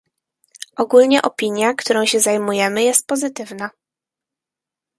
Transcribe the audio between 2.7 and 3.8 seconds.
jest pozytywna